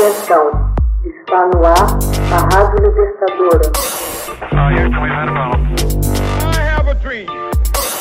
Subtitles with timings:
[0.00, 0.74] Atenção,
[1.04, 1.98] está no ar
[2.32, 3.70] a Rádio Libertadora.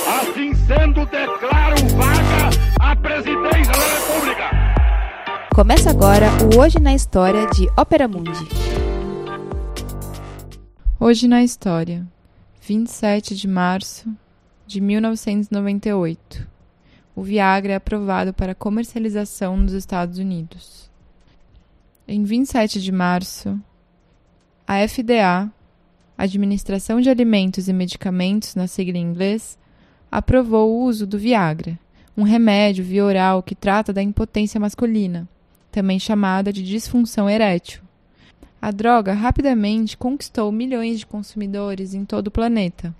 [0.08, 2.50] Assim sendo, declaro vaga
[2.80, 4.44] a presidência da República.
[5.54, 8.47] Começa agora o Hoje na História de Ópera Mundi.
[10.97, 12.07] Hoje na História,
[12.61, 14.09] 27 de março
[14.66, 16.47] de 1998.
[17.13, 20.89] O Viagra é aprovado para comercialização nos Estados Unidos.
[22.12, 23.62] Em 27 de março,
[24.68, 25.48] a FDA,
[26.18, 29.59] Administração de Alimentos e Medicamentos, na sigla em inglês,
[30.12, 31.77] aprovou o uso do Viagra,
[32.18, 35.30] um remédio via oral que trata da impotência masculina,
[35.72, 37.84] também chamada de disfunção erétil.
[38.60, 42.91] A droga rapidamente conquistou milhões de consumidores em todo o planeta.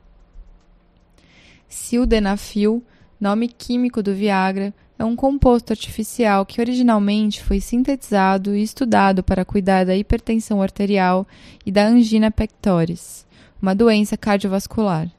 [1.68, 2.84] Sildenafil,
[3.20, 9.45] nome químico do Viagra, é um composto artificial que originalmente foi sintetizado e estudado para
[9.45, 11.26] cuidar da hipertensão arterial
[11.65, 13.26] e da angina pectoris,
[13.62, 15.09] uma doença cardiovascular.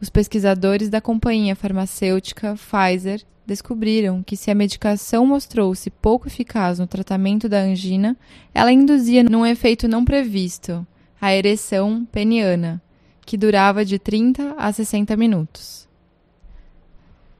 [0.00, 6.86] Os pesquisadores da companhia farmacêutica Pfizer descobriram que se a medicação mostrou-se pouco eficaz no
[6.86, 8.16] tratamento da angina,
[8.54, 10.86] ela induzia num efeito não previsto,
[11.20, 12.80] a ereção peniana,
[13.26, 15.87] que durava de 30 a 60 minutos.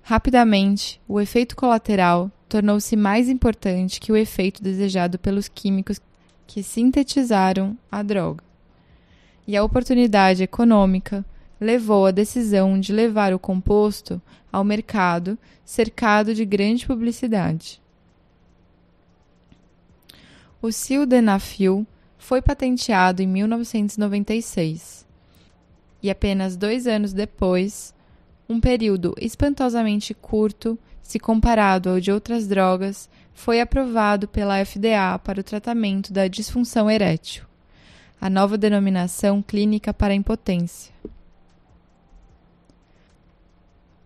[0.09, 6.01] Rapidamente, o efeito colateral tornou-se mais importante que o efeito desejado pelos químicos
[6.47, 8.43] que sintetizaram a droga.
[9.47, 11.23] E a oportunidade econômica
[11.61, 14.19] levou à decisão de levar o composto
[14.51, 17.79] ao mercado cercado de grande publicidade.
[20.63, 25.07] O sildenafil foi patenteado em 1996
[26.03, 27.93] e apenas dois anos depois,
[28.49, 35.41] um período espantosamente curto, se comparado ao de outras drogas, foi aprovado pela FDA para
[35.41, 37.45] o tratamento da disfunção erétil,
[38.21, 40.93] a nova denominação clínica para impotência.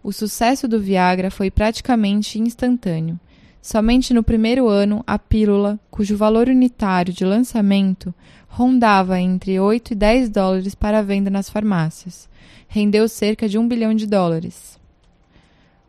[0.03, 3.19] O sucesso do Viagra foi praticamente instantâneo.
[3.63, 8.13] Somente no primeiro ano, a pílula, cujo valor unitário de lançamento
[8.49, 12.29] rondava entre 8 e 10 dólares para venda nas farmácias.
[12.67, 14.81] Rendeu cerca de 1 bilhão de dólares.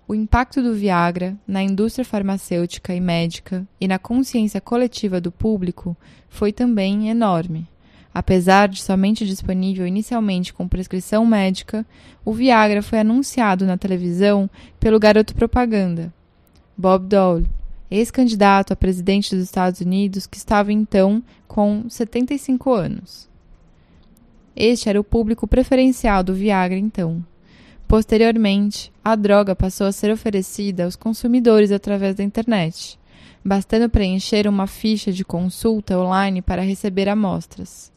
[0.07, 5.97] O impacto do Viagra na indústria farmacêutica e médica e na consciência coletiva do público
[6.29, 7.67] foi também enorme.
[8.13, 11.83] Apesar de somente disponível inicialmente com prescrição médica,
[12.23, 14.47] o Viagra foi anunciado na televisão
[14.79, 16.13] pelo garoto propaganda,
[16.77, 17.47] Bob Dole,
[17.93, 23.29] ex-candidato a presidente dos Estados Unidos, que estava então com 75 anos.
[24.55, 27.23] Este era o público preferencial do Viagra então.
[27.87, 32.99] Posteriormente, a droga passou a ser oferecida aos consumidores através da internet,
[33.45, 37.91] bastando preencher uma ficha de consulta online para receber amostras.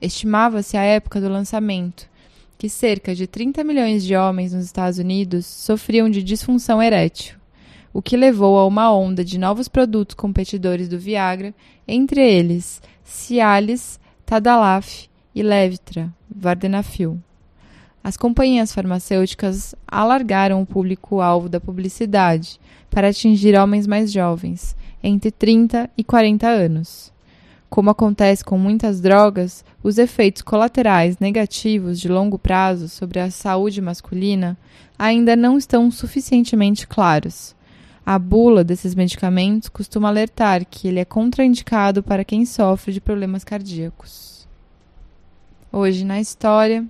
[0.00, 2.08] Estimava-se à época do lançamento
[2.56, 7.41] que cerca de 30 milhões de homens nos Estados Unidos sofriam de disfunção erétil
[7.92, 11.54] o que levou a uma onda de novos produtos competidores do Viagra,
[11.86, 17.20] entre eles Cialis, Tadalaf e Levitra, Vardenafil.
[18.02, 22.58] As companhias farmacêuticas alargaram o público-alvo da publicidade
[22.90, 27.12] para atingir homens mais jovens, entre 30 e 40 anos.
[27.70, 33.80] Como acontece com muitas drogas, os efeitos colaterais negativos de longo prazo sobre a saúde
[33.80, 34.58] masculina
[34.98, 37.54] ainda não estão suficientemente claros.
[38.04, 43.44] A bula desses medicamentos costuma alertar que ele é contraindicado para quem sofre de problemas
[43.44, 44.48] cardíacos.
[45.70, 46.84] Hoje na história,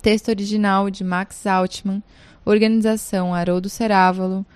[0.00, 2.02] texto original de Max Altman,
[2.44, 4.46] organização Haroldo Cerávalo,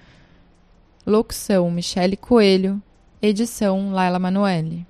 [1.07, 2.83] locução Michele Coelho,
[3.21, 4.87] edição Laila Manoeli.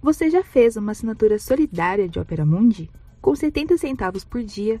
[0.00, 2.90] Você já fez uma assinatura solidária de Opera Mundi?
[3.20, 4.80] Com 70 centavos por dia,